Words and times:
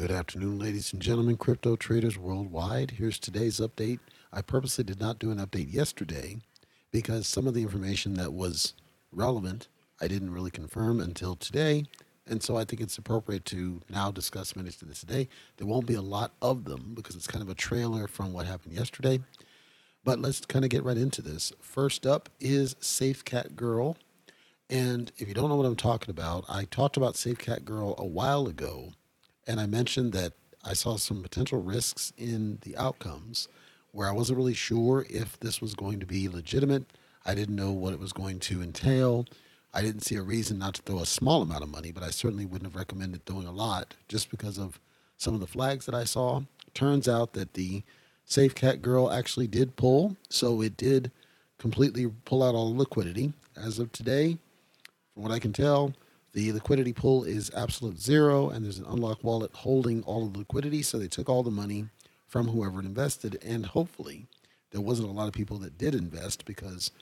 Good 0.00 0.12
afternoon, 0.12 0.58
ladies 0.58 0.94
and 0.94 1.02
gentlemen, 1.02 1.36
crypto 1.36 1.76
traders 1.76 2.16
worldwide. 2.16 2.92
Here's 2.92 3.18
today's 3.18 3.60
update. 3.60 3.98
I 4.32 4.40
purposely 4.40 4.82
did 4.82 4.98
not 4.98 5.18
do 5.18 5.30
an 5.30 5.36
update 5.36 5.74
yesterday 5.74 6.38
because 6.90 7.26
some 7.26 7.46
of 7.46 7.52
the 7.52 7.60
information 7.60 8.14
that 8.14 8.32
was 8.32 8.72
relevant 9.12 9.68
I 10.00 10.08
didn't 10.08 10.32
really 10.32 10.50
confirm 10.50 11.02
until 11.02 11.36
today. 11.36 11.84
And 12.26 12.42
so 12.42 12.56
I 12.56 12.64
think 12.64 12.80
it's 12.80 12.96
appropriate 12.96 13.44
to 13.46 13.82
now 13.90 14.10
discuss 14.10 14.56
minutes 14.56 14.76
to 14.76 14.86
this 14.86 15.00
today. 15.00 15.28
There 15.58 15.66
won't 15.66 15.84
be 15.84 15.96
a 15.96 16.00
lot 16.00 16.32
of 16.40 16.64
them 16.64 16.92
because 16.94 17.14
it's 17.14 17.26
kind 17.26 17.42
of 17.42 17.50
a 17.50 17.54
trailer 17.54 18.06
from 18.06 18.32
what 18.32 18.46
happened 18.46 18.72
yesterday. 18.72 19.20
But 20.02 20.18
let's 20.18 20.40
kind 20.46 20.64
of 20.64 20.70
get 20.70 20.82
right 20.82 20.96
into 20.96 21.20
this. 21.20 21.52
First 21.60 22.06
up 22.06 22.30
is 22.40 22.74
Safe 22.80 23.22
Cat 23.22 23.54
Girl. 23.54 23.98
And 24.70 25.12
if 25.18 25.28
you 25.28 25.34
don't 25.34 25.50
know 25.50 25.56
what 25.56 25.66
I'm 25.66 25.76
talking 25.76 26.08
about, 26.08 26.46
I 26.48 26.64
talked 26.64 26.96
about 26.96 27.16
Safe 27.16 27.36
Cat 27.36 27.66
Girl 27.66 27.94
a 27.98 28.06
while 28.06 28.46
ago 28.46 28.94
and 29.50 29.58
I 29.58 29.66
mentioned 29.66 30.12
that 30.12 30.34
I 30.62 30.74
saw 30.74 30.94
some 30.94 31.24
potential 31.24 31.60
risks 31.60 32.12
in 32.16 32.58
the 32.60 32.76
outcomes 32.76 33.48
where 33.90 34.08
I 34.08 34.12
wasn't 34.12 34.36
really 34.36 34.54
sure 34.54 35.04
if 35.10 35.40
this 35.40 35.60
was 35.60 35.74
going 35.74 35.98
to 35.98 36.06
be 36.06 36.28
legitimate. 36.28 36.84
I 37.26 37.34
didn't 37.34 37.56
know 37.56 37.72
what 37.72 37.92
it 37.92 37.98
was 37.98 38.12
going 38.12 38.38
to 38.38 38.62
entail. 38.62 39.26
I 39.74 39.82
didn't 39.82 40.02
see 40.02 40.14
a 40.14 40.22
reason 40.22 40.60
not 40.60 40.74
to 40.74 40.82
throw 40.82 41.00
a 41.00 41.06
small 41.06 41.42
amount 41.42 41.64
of 41.64 41.68
money, 41.68 41.90
but 41.90 42.04
I 42.04 42.10
certainly 42.10 42.46
wouldn't 42.46 42.70
have 42.70 42.78
recommended 42.78 43.26
throwing 43.26 43.48
a 43.48 43.52
lot 43.52 43.96
just 44.06 44.30
because 44.30 44.56
of 44.56 44.78
some 45.16 45.34
of 45.34 45.40
the 45.40 45.48
flags 45.48 45.84
that 45.86 45.96
I 45.96 46.04
saw. 46.04 46.42
Turns 46.72 47.08
out 47.08 47.32
that 47.32 47.54
the 47.54 47.82
Safe 48.24 48.54
Cat 48.54 48.82
Girl 48.82 49.10
actually 49.10 49.48
did 49.48 49.74
pull, 49.74 50.16
so 50.28 50.62
it 50.62 50.76
did 50.76 51.10
completely 51.58 52.06
pull 52.24 52.44
out 52.44 52.54
all 52.54 52.72
the 52.72 52.78
liquidity. 52.78 53.32
As 53.56 53.80
of 53.80 53.90
today, 53.90 54.38
from 55.12 55.24
what 55.24 55.32
I 55.32 55.40
can 55.40 55.52
tell, 55.52 55.92
the 56.32 56.52
liquidity 56.52 56.92
pool 56.92 57.24
is 57.24 57.50
absolute 57.56 58.00
zero, 58.00 58.50
and 58.50 58.64
there's 58.64 58.78
an 58.78 58.86
unlocked 58.86 59.24
wallet 59.24 59.50
holding 59.52 60.02
all 60.04 60.26
of 60.26 60.32
the 60.32 60.40
liquidity. 60.40 60.82
So 60.82 60.98
they 60.98 61.08
took 61.08 61.28
all 61.28 61.42
the 61.42 61.50
money 61.50 61.86
from 62.26 62.48
whoever 62.48 62.80
invested, 62.80 63.38
and 63.44 63.66
hopefully 63.66 64.26
there 64.70 64.80
wasn't 64.80 65.08
a 65.08 65.12
lot 65.12 65.26
of 65.26 65.34
people 65.34 65.58
that 65.58 65.78
did 65.78 65.94
invest 65.94 66.44
because 66.44 66.92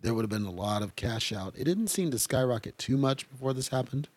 there 0.00 0.14
would 0.14 0.22
have 0.22 0.30
been 0.30 0.46
a 0.46 0.50
lot 0.50 0.82
of 0.82 0.96
cash 0.96 1.32
out. 1.32 1.54
It 1.56 1.64
didn't 1.64 1.88
seem 1.88 2.10
to 2.10 2.18
skyrocket 2.18 2.78
too 2.78 2.96
much 2.96 3.28
before 3.30 3.52
this 3.52 3.68
happened, 3.68 4.08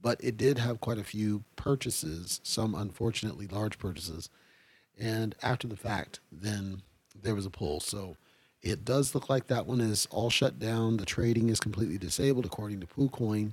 but 0.00 0.18
it 0.22 0.36
did 0.36 0.58
have 0.58 0.80
quite 0.80 0.98
a 0.98 1.04
few 1.04 1.44
purchases, 1.56 2.40
some 2.42 2.74
unfortunately 2.74 3.46
large 3.46 3.78
purchases. 3.78 4.30
And 4.98 5.34
after 5.42 5.68
the 5.68 5.76
fact, 5.76 6.20
then 6.32 6.82
there 7.20 7.34
was 7.34 7.46
a 7.46 7.50
pull. 7.50 7.80
So 7.80 8.16
it 8.62 8.84
does 8.84 9.14
look 9.14 9.28
like 9.28 9.48
that 9.48 9.66
one 9.66 9.80
is 9.80 10.06
all 10.10 10.30
shut 10.30 10.58
down. 10.58 10.96
The 10.96 11.04
trading 11.04 11.48
is 11.50 11.60
completely 11.60 11.98
disabled 11.98 12.46
according 12.46 12.80
to 12.80 12.86
PooCoin. 12.86 13.52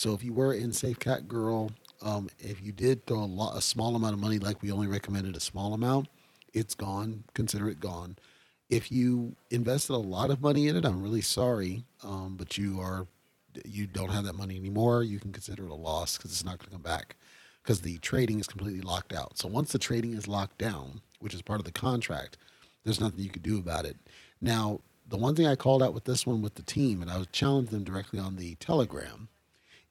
So 0.00 0.14
if 0.14 0.24
you 0.24 0.32
were 0.32 0.54
in 0.54 0.72
Safe 0.72 0.98
Cat 0.98 1.28
Girl, 1.28 1.70
um, 2.00 2.30
if 2.38 2.62
you 2.62 2.72
did 2.72 3.04
throw 3.04 3.18
a, 3.18 3.26
lot, 3.26 3.54
a 3.54 3.60
small 3.60 3.94
amount 3.94 4.14
of 4.14 4.18
money, 4.18 4.38
like 4.38 4.62
we 4.62 4.72
only 4.72 4.86
recommended 4.86 5.36
a 5.36 5.40
small 5.40 5.74
amount, 5.74 6.08
it's 6.54 6.74
gone. 6.74 7.24
Consider 7.34 7.68
it 7.68 7.80
gone. 7.80 8.16
If 8.70 8.90
you 8.90 9.36
invested 9.50 9.92
a 9.92 9.98
lot 9.98 10.30
of 10.30 10.40
money 10.40 10.68
in 10.68 10.76
it, 10.76 10.86
I'm 10.86 11.02
really 11.02 11.20
sorry, 11.20 11.84
um, 12.02 12.36
but 12.38 12.56
you 12.56 12.80
are 12.80 13.08
you 13.66 13.86
don't 13.86 14.08
have 14.08 14.24
that 14.24 14.36
money 14.36 14.56
anymore. 14.56 15.02
You 15.02 15.20
can 15.20 15.32
consider 15.32 15.66
it 15.66 15.70
a 15.70 15.74
loss 15.74 16.16
because 16.16 16.30
it's 16.30 16.46
not 16.46 16.56
going 16.60 16.70
to 16.70 16.76
come 16.76 16.80
back 16.80 17.16
because 17.62 17.82
the 17.82 17.98
trading 17.98 18.40
is 18.40 18.46
completely 18.46 18.80
locked 18.80 19.12
out. 19.12 19.36
So 19.36 19.48
once 19.48 19.70
the 19.70 19.78
trading 19.78 20.14
is 20.14 20.26
locked 20.26 20.56
down, 20.56 21.02
which 21.18 21.34
is 21.34 21.42
part 21.42 21.60
of 21.60 21.66
the 21.66 21.72
contract, 21.72 22.38
there's 22.84 23.00
nothing 23.00 23.20
you 23.20 23.28
could 23.28 23.42
do 23.42 23.58
about 23.58 23.84
it. 23.84 23.98
Now, 24.40 24.80
the 25.06 25.18
one 25.18 25.36
thing 25.36 25.46
I 25.46 25.56
called 25.56 25.82
out 25.82 25.92
with 25.92 26.04
this 26.04 26.26
one 26.26 26.40
with 26.40 26.54
the 26.54 26.62
team, 26.62 27.02
and 27.02 27.10
I 27.10 27.22
challenged 27.32 27.70
them 27.70 27.84
directly 27.84 28.18
on 28.18 28.36
the 28.36 28.54
Telegram 28.54 29.28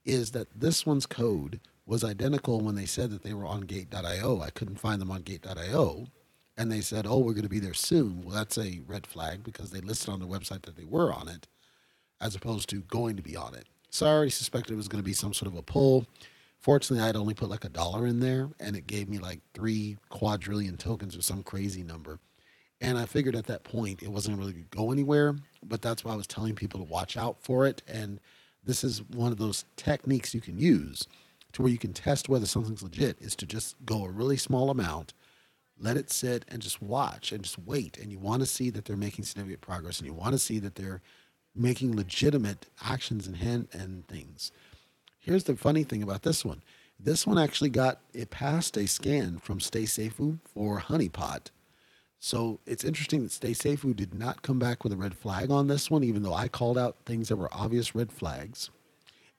is 0.06 0.32
that 0.32 0.48
this 0.60 0.86
one's 0.86 1.06
code 1.06 1.60
was 1.86 2.04
identical 2.04 2.62
when 2.62 2.76
they 2.76 2.86
said 2.86 3.10
that 3.12 3.24
they 3.24 3.34
were 3.34 3.46
on 3.46 3.62
gate.io. 3.62 4.42
I 4.42 4.50
couldn't 4.52 4.80
find 4.80 5.02
them 5.02 5.12
on 5.12 5.22
gate.io. 5.22 6.08
And 6.58 6.72
they 6.72 6.82
said, 6.82 7.08
oh, 7.08 7.20
we're 7.20 7.34
going 7.34 7.44
to 7.44 7.50
be 7.50 7.60
there 7.60 7.74
soon. 7.74 8.24
Well, 8.24 8.36
that's 8.36 8.58
a 8.58 8.82
red 8.86 9.08
flag 9.08 9.44
because 9.44 9.72
they 9.72 9.80
listed 9.82 10.10
on 10.10 10.20
the 10.20 10.28
website 10.28 10.64
that 10.64 10.76
they 10.76 10.84
were 10.84 11.14
on 11.14 11.28
it 11.28 11.48
as 12.22 12.36
opposed 12.36 12.70
to 12.70 12.82
going 12.82 13.16
to 13.16 13.24
be 13.24 13.36
on 13.36 13.56
it. 13.56 13.66
So 13.90 14.06
I 14.06 14.10
already 14.10 14.30
suspected 14.30 14.74
it 14.74 14.78
was 14.78 14.88
going 14.88 15.02
to 15.02 15.06
be 15.08 15.14
some 15.14 15.34
sort 15.34 15.52
of 15.52 15.58
a 15.58 15.62
pull. 15.62 16.06
Fortunately, 16.60 17.04
I'd 17.04 17.16
only 17.16 17.34
put 17.34 17.50
like 17.50 17.64
a 17.64 17.70
dollar 17.70 18.06
in 18.06 18.20
there 18.20 18.50
and 18.60 18.76
it 18.76 18.88
gave 18.88 19.10
me 19.10 19.18
like 19.18 19.40
three 19.54 19.98
quadrillion 20.10 20.78
tokens 20.78 21.16
or 21.16 21.22
some 21.22 21.44
crazy 21.44 21.82
number. 21.82 22.20
And 22.82 22.98
I 22.98 23.06
figured 23.06 23.36
at 23.36 23.48
that 23.48 23.64
point 23.64 24.04
it 24.04 24.12
wasn't 24.12 24.38
really 24.38 24.52
going 24.52 24.66
to 24.70 24.78
go 24.78 24.92
anywhere. 24.92 25.36
But 25.64 25.82
that's 25.82 26.04
why 26.04 26.14
I 26.14 26.18
was 26.18 26.28
telling 26.28 26.56
people 26.56 26.80
to 26.80 26.92
watch 26.92 27.18
out 27.18 27.42
for 27.42 27.66
it. 27.66 27.82
And 27.88 28.20
this 28.70 28.84
is 28.84 29.02
one 29.10 29.32
of 29.32 29.38
those 29.38 29.66
techniques 29.76 30.34
you 30.34 30.42
can 30.42 30.60
use 30.60 31.08
to 31.54 31.62
where 31.62 31.72
you 31.72 31.78
can 31.78 31.94
test 31.94 32.30
whether 32.30 32.46
something's 32.46 32.84
legit 32.84 33.18
is 33.20 33.36
to 33.36 33.46
just 33.46 33.76
go 33.86 34.06
a 34.06 34.10
really 34.10 34.38
small 34.38 34.70
amount 34.70 35.14
let 35.80 35.98
it 35.98 36.12
sit 36.12 36.46
and 36.50 36.62
just 36.62 36.82
watch 36.82 37.32
and 37.32 37.44
just 37.44 37.58
wait. 37.58 37.98
And 37.98 38.12
you 38.12 38.20
want 38.20 38.42
to 38.42 38.46
see 38.46 38.70
that 38.72 38.86
they're 38.86 38.98
making 38.98 39.26
significant 39.26 39.62
progress 39.62 40.00
and 40.00 40.08
you 40.08 40.14
want 40.14 40.34
to 40.34 40.40
see 40.40 40.60
that 40.60 40.76
they're 40.76 41.02
making 41.56 41.96
legitimate 41.96 42.68
actions 42.84 43.26
and 43.28 43.38
hand 43.38 43.70
and 43.72 44.08
things. 44.08 44.52
Here's 45.20 45.46
the 45.46 45.56
funny 45.56 45.84
thing 45.84 46.04
about 46.04 46.24
this 46.24 46.44
one. 46.44 46.62
This 47.00 47.26
one 47.26 47.38
actually 47.38 47.70
got 47.70 48.02
it 48.14 48.30
passed 48.30 48.78
a 48.78 48.88
scan 48.88 49.40
from 49.40 49.60
stay 49.60 49.86
safe 49.86 50.20
for 50.54 50.82
honeypot 50.82 51.48
so 52.20 52.60
it's 52.66 52.84
interesting 52.84 53.24
that 53.24 53.32
StaySAFU 53.32 53.96
did 53.96 54.14
not 54.14 54.42
come 54.42 54.60
back 54.60 54.84
with 54.84 54.92
a 54.92 54.98
red 54.98 55.16
flag 55.16 55.50
on 55.50 55.68
this 55.68 55.90
one, 55.90 56.04
even 56.04 56.22
though 56.22 56.34
I 56.34 56.50
called 56.50 56.78
out 56.78 56.98
things 57.06 57.30
that 57.30 57.38
were 57.38 57.54
obvious 57.54 57.96
red 57.96 58.12
flags. 58.12 58.70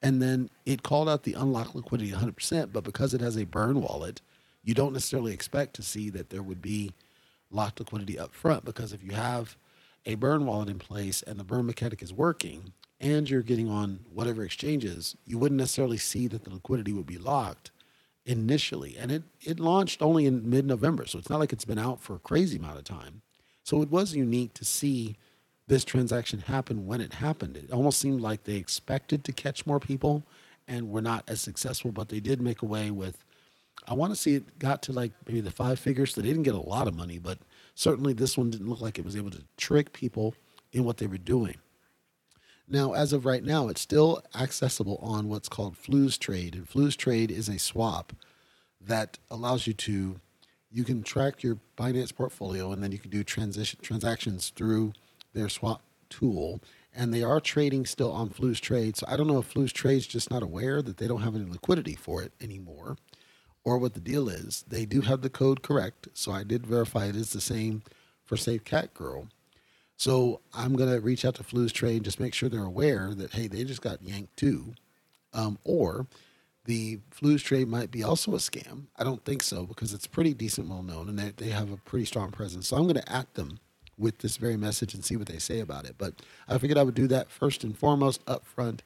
And 0.02 0.22
then 0.22 0.48
it 0.64 0.82
called 0.82 1.08
out 1.08 1.24
the 1.24 1.34
unlock 1.34 1.74
liquidity 1.74 2.10
100%, 2.12 2.72
but 2.72 2.84
because 2.84 3.12
it 3.12 3.20
has 3.20 3.36
a 3.36 3.44
burn 3.44 3.82
wallet, 3.82 4.22
you 4.64 4.72
don't 4.72 4.94
necessarily 4.94 5.34
expect 5.34 5.74
to 5.74 5.82
see 5.82 6.08
that 6.10 6.30
there 6.30 6.42
would 6.42 6.62
be 6.62 6.92
locked 7.50 7.80
liquidity 7.80 8.18
up 8.18 8.34
front 8.34 8.64
because 8.64 8.92
if 8.92 9.02
you 9.02 9.12
have 9.12 9.56
a 10.06 10.14
burn 10.14 10.46
wallet 10.46 10.70
in 10.70 10.78
place 10.78 11.22
and 11.22 11.38
the 11.38 11.44
burn 11.44 11.66
mechanic 11.66 12.02
is 12.02 12.14
working 12.14 12.72
and 12.98 13.28
you're 13.28 13.42
getting 13.42 13.68
on 13.68 14.00
whatever 14.12 14.42
exchanges, 14.42 15.16
you 15.26 15.38
wouldn't 15.38 15.58
necessarily 15.58 15.98
see 15.98 16.26
that 16.28 16.44
the 16.44 16.50
liquidity 16.50 16.94
would 16.94 17.06
be 17.06 17.18
locked 17.18 17.70
initially, 18.26 18.96
and 18.98 19.10
it 19.10 19.22
it 19.40 19.60
launched 19.60 20.02
only 20.02 20.26
in 20.26 20.48
mid 20.48 20.66
November, 20.66 21.06
so 21.06 21.18
it's 21.18 21.30
not 21.30 21.40
like 21.40 21.52
it's 21.52 21.64
been 21.64 21.78
out 21.78 22.00
for 22.00 22.14
a 22.14 22.20
crazy 22.20 22.58
amount 22.58 22.78
of 22.78 22.84
time. 22.84 23.22
So 23.62 23.82
it 23.82 23.90
was 23.90 24.14
unique 24.14 24.54
to 24.54 24.64
see 24.64 25.16
this 25.66 25.84
transaction 25.84 26.40
happen 26.40 26.86
when 26.86 27.00
it 27.00 27.14
happened. 27.14 27.56
It 27.56 27.70
almost 27.70 28.00
seemed 28.00 28.20
like 28.20 28.44
they 28.44 28.56
expected 28.56 29.24
to 29.24 29.32
catch 29.32 29.66
more 29.66 29.78
people 29.78 30.24
and 30.66 30.90
were 30.90 31.02
not 31.02 31.24
as 31.28 31.40
successful, 31.40 31.92
but 31.92 32.08
they 32.08 32.20
did 32.20 32.40
make 32.40 32.62
away 32.62 32.90
with. 32.90 33.24
I 33.86 33.94
want 33.94 34.12
to 34.12 34.16
see 34.16 34.34
it 34.34 34.58
got 34.58 34.82
to 34.82 34.92
like 34.92 35.12
maybe 35.26 35.40
the 35.40 35.50
five 35.50 35.78
figures. 35.78 36.14
So 36.14 36.20
they 36.20 36.28
didn't 36.28 36.42
get 36.42 36.54
a 36.54 36.60
lot 36.60 36.88
of 36.88 36.94
money, 36.94 37.18
but 37.18 37.38
certainly 37.74 38.12
this 38.12 38.36
one 38.36 38.50
didn't 38.50 38.68
look 38.68 38.80
like 38.80 38.98
it 38.98 39.04
was 39.04 39.16
able 39.16 39.30
to 39.30 39.44
trick 39.56 39.92
people 39.92 40.34
in 40.72 40.84
what 40.84 40.98
they 40.98 41.06
were 41.06 41.18
doing. 41.18 41.56
Now, 42.72 42.92
as 42.92 43.12
of 43.12 43.26
right 43.26 43.42
now, 43.42 43.66
it's 43.66 43.80
still 43.80 44.22
accessible 44.32 45.00
on 45.02 45.28
what's 45.28 45.48
called 45.48 45.74
Flooz 45.74 46.16
Trade. 46.16 46.54
And 46.54 46.70
Flooz 46.70 46.96
Trade 46.96 47.32
is 47.32 47.48
a 47.48 47.58
swap 47.58 48.12
that 48.80 49.18
allows 49.28 49.66
you 49.66 49.72
to, 49.74 50.20
you 50.70 50.84
can 50.84 51.02
track 51.02 51.42
your 51.42 51.58
Binance 51.76 52.14
portfolio 52.14 52.70
and 52.70 52.80
then 52.80 52.92
you 52.92 52.98
can 52.98 53.10
do 53.10 53.24
transition 53.24 53.80
transactions 53.82 54.50
through 54.54 54.92
their 55.34 55.48
swap 55.48 55.82
tool. 56.08 56.60
And 56.94 57.12
they 57.12 57.24
are 57.24 57.40
trading 57.40 57.86
still 57.86 58.12
on 58.12 58.30
Flooz 58.30 58.60
Trade. 58.60 58.96
So 58.96 59.06
I 59.08 59.16
don't 59.16 59.26
know 59.26 59.38
if 59.38 59.52
Flooz 59.52 59.72
Trade's 59.72 60.06
just 60.06 60.30
not 60.30 60.44
aware 60.44 60.80
that 60.80 60.98
they 60.98 61.08
don't 61.08 61.22
have 61.22 61.34
any 61.34 61.50
liquidity 61.50 61.96
for 61.96 62.22
it 62.22 62.32
anymore 62.40 62.96
or 63.64 63.78
what 63.78 63.94
the 63.94 64.00
deal 64.00 64.28
is. 64.28 64.64
They 64.68 64.86
do 64.86 65.00
have 65.00 65.22
the 65.22 65.30
code 65.30 65.62
correct. 65.62 66.06
So 66.14 66.30
I 66.30 66.44
did 66.44 66.68
verify 66.68 67.06
it 67.06 67.16
is 67.16 67.32
the 67.32 67.40
same 67.40 67.82
for 68.24 68.36
Safe 68.36 68.62
Cat 68.62 68.94
Girl 68.94 69.26
so 70.00 70.40
I'm 70.54 70.76
going 70.76 70.88
to 70.88 70.98
reach 70.98 71.26
out 71.26 71.34
to 71.34 71.42
Flooz 71.42 71.72
Trade, 71.72 72.04
just 72.04 72.20
make 72.20 72.32
sure 72.32 72.48
they're 72.48 72.64
aware 72.64 73.12
that, 73.12 73.34
hey, 73.34 73.48
they 73.48 73.64
just 73.64 73.82
got 73.82 74.02
yanked 74.02 74.34
too. 74.34 74.72
Um, 75.34 75.58
or 75.62 76.06
the 76.64 77.00
Flooz 77.14 77.42
Trade 77.42 77.68
might 77.68 77.90
be 77.90 78.02
also 78.02 78.32
a 78.32 78.38
scam. 78.38 78.84
I 78.96 79.04
don't 79.04 79.22
think 79.26 79.42
so 79.42 79.66
because 79.66 79.92
it's 79.92 80.06
pretty 80.06 80.32
decent, 80.32 80.70
well 80.70 80.82
known, 80.82 81.10
and 81.10 81.18
they, 81.18 81.32
they 81.36 81.50
have 81.50 81.70
a 81.70 81.76
pretty 81.76 82.06
strong 82.06 82.30
presence. 82.30 82.68
So 82.68 82.78
I'm 82.78 82.84
going 82.84 82.94
to 82.94 83.12
at 83.12 83.34
them 83.34 83.60
with 83.98 84.16
this 84.20 84.38
very 84.38 84.56
message 84.56 84.94
and 84.94 85.04
see 85.04 85.16
what 85.18 85.26
they 85.26 85.38
say 85.38 85.60
about 85.60 85.84
it. 85.84 85.96
But 85.98 86.14
I 86.48 86.56
figured 86.56 86.78
I 86.78 86.82
would 86.82 86.94
do 86.94 87.06
that 87.08 87.30
first 87.30 87.62
and 87.62 87.76
foremost 87.76 88.22
up 88.26 88.46
front 88.46 88.82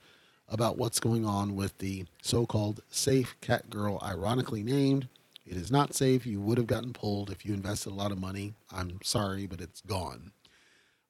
about 0.49 0.79
what's 0.79 0.99
going 0.99 1.25
on 1.25 1.55
with 1.55 1.79
the 1.79 2.06
so 2.23 2.44
called 2.44 2.81
safe 2.91 3.37
cat 3.41 3.71
girl, 3.71 4.00
ironically 4.03 4.65
named. 4.65 5.06
It 5.47 5.56
is 5.56 5.71
not 5.71 5.94
safe. 5.94 6.27
You 6.27 6.41
would 6.41 6.59
have 6.59 6.67
gotten 6.67 6.93
pulled 6.93 7.31
if 7.31 7.47
you 7.47 7.55
invested 7.55 7.93
a 7.93 7.94
lot 7.94 8.11
of 8.11 8.19
money. 8.19 8.55
I'm 8.73 8.99
sorry, 9.05 9.47
but 9.47 9.61
it's 9.61 9.81
gone. 9.83 10.33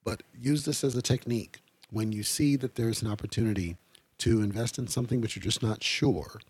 But 0.04 0.22
use 0.38 0.64
this 0.64 0.84
as 0.84 0.94
a 0.94 1.02
technique 1.02 1.60
when 1.90 2.12
you 2.12 2.22
see 2.22 2.56
that 2.56 2.74
there's 2.74 3.02
an 3.02 3.10
opportunity 3.10 3.76
to 4.18 4.42
invest 4.42 4.78
in 4.78 4.86
something, 4.86 5.20
but 5.20 5.34
you're 5.34 5.42
just 5.42 5.62
not 5.62 5.82
sure. 5.82 6.40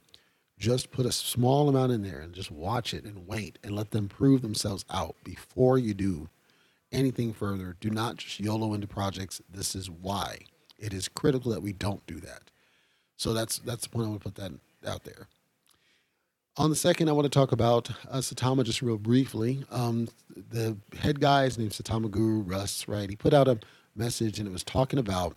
Just 0.59 0.91
put 0.91 1.07
a 1.07 1.13
small 1.13 1.69
amount 1.69 1.93
in 1.93 2.03
there 2.03 2.21
and 2.21 2.33
just 2.35 2.51
watch 2.51 2.95
it 2.95 3.05
and 3.05 3.27
wait 3.27 3.59
and 3.63 3.75
let 3.75 3.91
them 3.91 4.09
prove 4.09 4.43
themselves 4.43 4.85
out 4.91 5.17
before 5.25 5.79
you 5.79 5.95
do 5.95 6.29
anything 6.93 7.33
further. 7.33 7.77
Do 7.81 7.91
not 7.91 8.17
just 8.19 8.41
YOLO 8.41 8.75
into 8.75 8.87
projects. 8.87 9.41
This 9.53 9.75
is 9.75 9.91
why 9.91 10.41
it 10.79 10.93
is 10.93 11.09
critical 11.09 11.51
that 11.53 11.63
we 11.63 11.73
don't 11.73 12.07
do 12.07 12.21
that. 12.21 12.51
So 13.17 13.33
that's 13.33 13.59
that's 13.59 13.83
the 13.83 13.89
point 13.89 14.07
I 14.07 14.11
want 14.11 14.23
to 14.23 14.31
put 14.31 14.37
that 14.37 14.53
out 14.89 15.05
there. 15.05 15.29
On 16.57 16.71
the 16.71 16.77
second, 16.77 17.09
I 17.09 17.13
want 17.13 17.25
to 17.25 17.37
talk 17.37 17.51
about 17.51 17.91
uh, 18.09 18.19
Saitama 18.19 18.63
just 18.63 18.81
real 18.81 18.97
briefly. 18.97 19.65
Um, 19.73 20.07
the 20.37 20.77
head 20.97 21.19
guy, 21.19 21.45
his 21.45 21.59
name's 21.59 21.81
Saitama 21.83 22.09
Guru 22.09 22.43
Russ, 22.43 22.87
right? 22.87 23.11
He 23.11 23.17
put 23.17 23.35
out 23.35 23.49
a 23.49 23.59
message 23.97 24.39
and 24.39 24.47
it 24.47 24.53
was 24.53 24.63
talking 24.63 25.01
about 25.01 25.37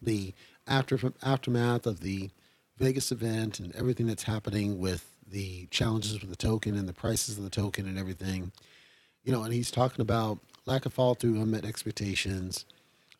the 0.00 0.32
after 0.66 0.98
aftermath 1.22 1.86
of 1.86 2.00
the 2.00 2.30
Vegas 2.78 3.12
event 3.12 3.60
and 3.60 3.76
everything 3.76 4.06
that's 4.06 4.22
happening 4.22 4.78
with 4.78 5.06
the 5.30 5.66
challenges 5.66 6.18
with 6.18 6.30
the 6.30 6.36
token 6.36 6.78
and 6.78 6.88
the 6.88 6.94
prices 6.94 7.36
of 7.36 7.44
the 7.44 7.50
token 7.50 7.86
and 7.86 7.98
everything. 7.98 8.52
You 9.22 9.32
know, 9.32 9.42
and 9.42 9.52
he's 9.52 9.70
talking 9.70 10.00
about 10.00 10.38
lack 10.64 10.86
of 10.86 10.94
follow 10.94 11.12
through, 11.12 11.42
unmet 11.42 11.66
expectations. 11.66 12.64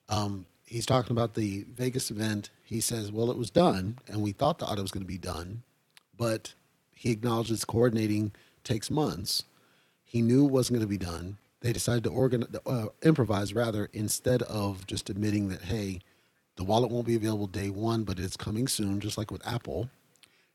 Um, 0.09 0.47
he's 0.65 0.87
talking 0.87 1.13
about 1.13 1.35
the 1.35 1.67
Vegas 1.75 2.11
event. 2.11 2.49
He 2.65 2.81
says, 2.81 3.13
well, 3.13 3.31
it 3.31 3.37
was 3.37 3.51
done, 3.51 3.99
and 4.09 4.23
we 4.23 4.33
thought 4.33 4.59
the 4.59 4.67
audit 4.67 4.83
was 4.83 4.93
going 4.93 5.05
to 5.05 5.07
be 5.07 5.19
done, 5.19 5.63
but 6.17 6.55
he 6.97 7.13
acknowledges 7.13 7.65
coordinating 7.65 8.33
takes 8.65 8.91
months. 8.91 9.45
He 10.05 10.23
knew 10.23 10.47
it 10.47 10.51
wasn't 10.51 10.79
going 10.79 10.89
to 10.89 10.99
be 10.99 11.05
done. 11.05 11.37
They 11.61 11.73
decided 11.73 12.05
to 12.05 12.11
organize, 12.11 12.49
uh, 12.65 12.87
improvise 13.03 13.55
rather, 13.55 13.89
instead 13.93 14.43
of 14.43 14.87
just 14.87 15.11
admitting 15.11 15.49
that, 15.49 15.63
hey, 15.63 16.01
the 16.57 16.65
wallet 16.65 16.91
won't 16.91 17.07
be 17.07 17.17
available 17.17 17.47
day 17.47 17.71
one, 17.71 18.05
but 18.05 18.19
it's 18.19 18.37
coming 18.37 18.67
soon, 18.67 18.99
just 18.99 19.19
like 19.19 19.31
with 19.31 19.47
Apple. 19.47 19.91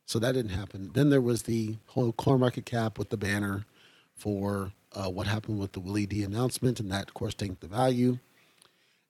So 0.05 0.19
that 0.19 0.33
didn't 0.33 0.51
happen. 0.51 0.91
Then 0.93 1.09
there 1.09 1.21
was 1.21 1.43
the 1.43 1.77
whole 1.87 2.11
coin 2.11 2.39
market 2.39 2.65
cap 2.65 2.97
with 2.97 3.09
the 3.09 3.17
banner 3.17 3.65
for 4.15 4.71
uh, 4.93 5.09
what 5.09 5.27
happened 5.27 5.59
with 5.59 5.73
the 5.73 5.79
Willie 5.79 6.07
D 6.07 6.23
announcement, 6.23 6.79
and 6.79 6.91
that, 6.91 7.07
of 7.07 7.13
course, 7.13 7.33
tanked 7.33 7.61
the 7.61 7.67
value. 7.67 8.17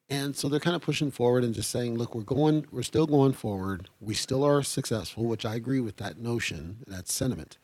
And 0.10 0.36
so 0.36 0.50
they're 0.50 0.60
kind 0.60 0.76
of 0.76 0.82
pushing 0.82 1.10
forward 1.10 1.44
and 1.44 1.54
just 1.54 1.72
saying, 1.72 1.98
look, 1.98 2.14
we're 2.14 2.24
going, 2.24 2.66
we're 2.72 2.84
still 2.84 3.08
going 3.08 3.32
forward. 3.32 3.90
We 4.02 4.14
still 4.14 4.44
are 4.44 4.62
successful, 4.62 5.24
which 5.24 5.46
I 5.46 5.56
agree 5.56 5.80
with 5.80 5.98
that 5.98 6.18
notion, 6.18 6.84
that 6.88 7.08
sentiment. 7.08 7.58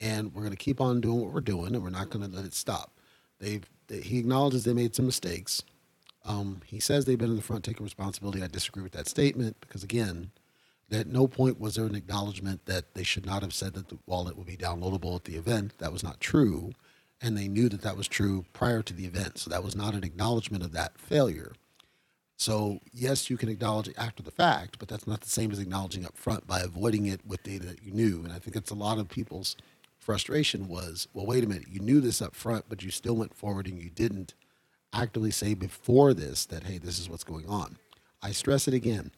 And 0.00 0.34
we're 0.34 0.42
going 0.42 0.50
to 0.50 0.56
keep 0.56 0.80
on 0.80 1.00
doing 1.00 1.20
what 1.20 1.32
we're 1.32 1.40
doing, 1.40 1.74
and 1.74 1.82
we're 1.82 1.90
not 1.90 2.10
going 2.10 2.28
to 2.28 2.36
let 2.36 2.44
it 2.44 2.54
stop. 2.54 2.92
They've, 3.38 3.64
they, 3.86 4.00
he 4.00 4.18
acknowledges 4.18 4.64
they 4.64 4.72
made 4.72 4.96
some 4.96 5.06
mistakes. 5.06 5.62
Um, 6.24 6.60
he 6.66 6.80
says 6.80 7.04
they've 7.04 7.16
been 7.16 7.30
in 7.30 7.36
the 7.36 7.42
front 7.42 7.64
taking 7.64 7.84
responsibility. 7.84 8.42
I 8.42 8.48
disagree 8.48 8.82
with 8.82 8.92
that 8.92 9.08
statement 9.08 9.60
because, 9.60 9.84
again, 9.84 10.32
at 10.90 11.06
no 11.06 11.26
point 11.26 11.60
was 11.60 11.76
there 11.76 11.86
an 11.86 11.94
acknowledgement 11.94 12.66
that 12.66 12.94
they 12.94 13.02
should 13.04 13.26
not 13.26 13.42
have 13.42 13.54
said 13.54 13.74
that 13.74 13.88
the 13.88 13.98
wallet 14.06 14.36
would 14.36 14.46
be 14.46 14.56
downloadable 14.56 15.14
at 15.14 15.24
the 15.24 15.36
event. 15.36 15.78
That 15.78 15.92
was 15.92 16.02
not 16.02 16.20
true. 16.20 16.72
And 17.20 17.36
they 17.36 17.48
knew 17.48 17.68
that 17.68 17.82
that 17.82 17.96
was 17.96 18.08
true 18.08 18.44
prior 18.52 18.82
to 18.82 18.92
the 18.92 19.06
event. 19.06 19.38
So 19.38 19.50
that 19.50 19.64
was 19.64 19.74
not 19.74 19.94
an 19.94 20.04
acknowledgement 20.04 20.64
of 20.64 20.72
that 20.72 20.98
failure. 20.98 21.52
So, 22.36 22.80
yes, 22.92 23.30
you 23.30 23.38
can 23.38 23.48
acknowledge 23.48 23.88
it 23.88 23.98
after 23.98 24.22
the 24.22 24.30
fact, 24.30 24.78
but 24.78 24.88
that's 24.88 25.06
not 25.06 25.22
the 25.22 25.30
same 25.30 25.50
as 25.50 25.58
acknowledging 25.58 26.04
up 26.04 26.18
front 26.18 26.46
by 26.46 26.60
avoiding 26.60 27.06
it 27.06 27.20
with 27.26 27.42
data 27.42 27.66
that 27.66 27.82
you 27.82 27.92
knew. 27.92 28.22
And 28.22 28.32
I 28.32 28.38
think 28.38 28.56
it's 28.56 28.70
a 28.70 28.74
lot 28.74 28.98
of 28.98 29.08
people's 29.08 29.56
frustration 29.98 30.68
was, 30.68 31.08
well, 31.14 31.26
wait 31.26 31.44
a 31.44 31.46
minute, 31.46 31.68
you 31.70 31.80
knew 31.80 32.00
this 32.00 32.20
up 32.20 32.34
front, 32.34 32.66
but 32.68 32.82
you 32.82 32.90
still 32.90 33.16
went 33.16 33.34
forward 33.34 33.66
and 33.66 33.78
you 33.78 33.88
didn't 33.88 34.34
actively 34.92 35.30
say 35.30 35.54
before 35.54 36.12
this 36.12 36.44
that, 36.46 36.64
hey, 36.64 36.78
this 36.78 36.98
is 36.98 37.08
what's 37.08 37.24
going 37.24 37.46
on. 37.46 37.78
I 38.22 38.32
stress 38.32 38.68
it 38.68 38.74
again. 38.74 39.12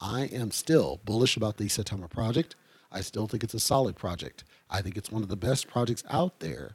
I 0.00 0.22
am 0.24 0.50
still 0.50 1.00
bullish 1.04 1.36
about 1.36 1.56
the 1.58 1.66
Saitama 1.66 2.10
project. 2.10 2.56
I 2.90 3.02
still 3.02 3.26
think 3.26 3.44
it's 3.44 3.54
a 3.54 3.60
solid 3.60 3.96
project. 3.96 4.44
I 4.68 4.82
think 4.82 4.96
it's 4.96 5.12
one 5.12 5.22
of 5.22 5.28
the 5.28 5.36
best 5.36 5.68
projects 5.68 6.04
out 6.10 6.40
there. 6.40 6.74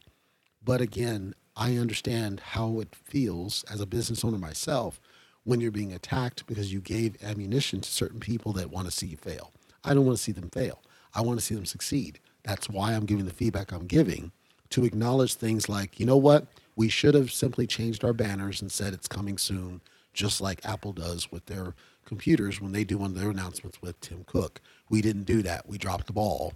But 0.63 0.81
again, 0.81 1.36
I 1.56 1.77
understand 1.77 2.39
how 2.39 2.79
it 2.79 2.95
feels 2.95 3.63
as 3.71 3.81
a 3.81 3.86
business 3.86 4.24
owner 4.24 4.38
myself 4.38 5.00
when 5.44 5.60
you're 5.60 5.72
being 5.72 5.94
attacked 5.94 6.45
because 6.48 6.72
you 6.72 6.80
gave 6.80 7.22
ammunition 7.24 7.81
to 7.81 7.90
certain 7.90 8.19
people 8.19 8.54
that 8.54 8.72
want 8.72 8.86
to 8.86 8.92
see 8.92 9.07
you 9.07 9.18
fail. 9.18 9.51
I 9.84 9.94
don't 9.94 10.06
want 10.06 10.18
to 10.18 10.24
see 10.24 10.31
them 10.31 10.50
fail. 10.50 10.81
I 11.13 11.22
want 11.22 11.40
to 11.40 11.45
see 11.45 11.56
them 11.56 11.66
succeed. 11.66 12.19
That's 12.44 12.69
why 12.69 12.94
I'm 12.94 13.06
giving 13.06 13.25
the 13.25 13.34
feedback 13.34 13.72
I'm 13.72 13.88
giving 13.88 14.31
to 14.69 14.86
acknowledge 14.86 15.36
things 15.36 15.69
like, 15.69 16.00
you 16.00 16.06
know 16.06 16.18
what? 16.18 16.48
We 16.75 16.90
should 16.90 17.13
have 17.13 17.31
simply 17.31 17.68
changed 17.68 18.04
our 18.04 18.13
banners 18.13 18.62
and 18.62 18.72
said 18.72 18.94
it's 18.94 19.07
coming 19.07 19.38
soon, 19.38 19.81
just 20.13 20.42
like 20.42 20.66
Apple 20.66 20.94
does 20.94 21.31
with 21.31 21.46
their 21.46 21.75
computers 22.06 22.60
when 22.60 22.72
they 22.72 22.84
do 22.84 22.98
one 22.98 23.12
of 23.12 23.19
their 23.19 23.30
announcements 23.30 23.81
with 23.81 24.00
Tim 24.01 24.24
Cook. 24.25 24.62
We 24.89 25.01
didn't 25.01 25.24
do 25.24 25.42
that. 25.44 25.68
We 25.68 25.78
dropped 25.78 26.07
the 26.07 26.13
ball 26.13 26.54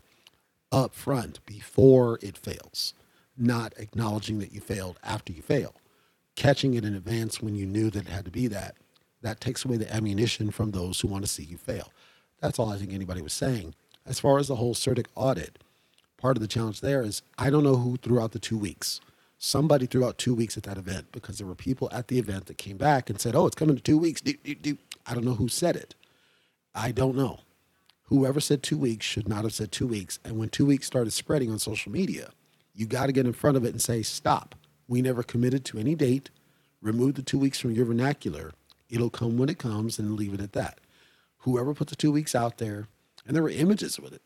up 0.72 0.96
front 0.96 1.46
before 1.46 2.20
it 2.22 2.38
fails, 2.38 2.94
not 3.38 3.74
acknowledging 3.78 4.40
that 4.40 4.52
you 4.52 4.62
failed 4.62 4.98
after 5.04 5.32
you 5.32 5.42
fail 5.42 5.76
catching 6.38 6.76
it 6.76 6.86
in 6.86 6.96
advance 6.96 7.42
when 7.42 7.56
you 7.56 7.66
knew 7.66 7.90
that 7.90 8.08
it 8.08 8.12
had 8.12 8.24
to 8.24 8.32
be 8.32 8.48
that, 8.48 8.76
that 9.22 9.42
takes 9.42 9.66
away 9.66 9.76
the 9.76 9.94
ammunition 9.94 10.52
from 10.52 10.72
those 10.72 11.02
who 11.02 11.08
want 11.08 11.24
to 11.24 11.30
see 11.30 11.44
you 11.44 11.58
fail. 11.58 11.92
That's 12.40 12.60
all 12.60 12.72
I 12.72 12.78
think 12.78 12.94
anybody 12.94 13.22
was 13.22 13.34
saying. 13.34 13.74
As 14.06 14.20
far 14.20 14.38
as 14.38 14.48
the 14.48 14.56
whole 14.56 14.76
CertiK 14.76 15.08
audit, 15.16 15.58
part 16.16 16.38
of 16.38 16.42
the 16.42 16.48
challenge 16.48 16.80
there 16.80 17.02
is 17.02 17.24
I 17.38 17.50
don't 17.50 17.64
know 17.64 17.76
who 17.76 17.98
threw 17.98 18.22
out 18.22 18.32
the 18.32 18.40
two 18.40 18.58
weeks. 18.58 19.02
Somebody 19.40 19.88
threw 19.88 20.06
out 20.06 20.18
two 20.18 20.34
weeks 20.34 20.58
at 20.58 20.64
that 20.64 20.78
event 20.78 21.08
because 21.12 21.38
there 21.38 21.48
were 21.48 21.56
people 21.56 21.90
at 21.92 22.08
the 22.08 22.20
event 22.20 22.46
that 22.46 22.58
came 22.58 22.78
back 22.78 23.10
and 23.10 23.20
said, 23.20 23.36
oh, 23.36 23.46
it's 23.48 23.56
coming 23.56 23.76
to 23.76 23.82
two 23.82 23.98
weeks. 23.98 24.22
I 25.06 25.14
don't 25.14 25.26
know 25.26 25.36
who 25.36 25.48
said 25.48 25.76
it. 25.76 25.96
I 26.74 26.92
don't 26.92 27.16
know. 27.16 27.40
Whoever 28.04 28.40
said 28.40 28.64
two 28.64 28.78
weeks 28.78 29.06
should 29.06 29.28
not 29.28 29.44
have 29.44 29.54
said 29.54 29.72
two 29.72 29.88
weeks. 29.88 30.20
And 30.24 30.38
when 30.38 30.50
two 30.50 30.66
weeks 30.66 30.88
started 30.88 31.12
spreading 31.12 31.52
on 31.52 31.60
social 31.60 31.92
media, 31.92 32.30
you 32.74 32.86
got 32.86 33.08
to 33.08 33.12
get 33.12 33.26
in 33.26 33.34
front 33.34 33.58
of 33.58 33.66
it 33.66 33.72
and 33.72 33.82
say, 33.82 34.02
stop. 34.02 34.56
We 34.88 35.02
never 35.02 35.24
committed 35.24 35.66
to 35.66 35.78
any 35.78 35.96
date. 35.96 36.30
Remove 36.82 37.16
the 37.16 37.22
two 37.22 37.40
weeks 37.40 37.60
from 37.60 37.72
your 37.72 37.86
vernacular. 37.86 38.52
It'll 38.90 39.10
come 39.10 39.38
when 39.38 39.50
it 39.50 39.60
comes 39.60 40.00
and 40.00 40.16
leave 40.16 40.34
it 40.34 40.42
at 40.42 40.54
that. 40.54 40.80
Whoever 41.40 41.74
put 41.74 41.88
the 41.88 41.96
two 41.96 42.12
weeks 42.12 42.36
out 42.36 42.58
there, 42.58 42.88
and 43.26 43.36
there 43.36 43.44
were 43.44 43.50
images 43.50 44.00
with 44.00 44.14
it. 44.14 44.22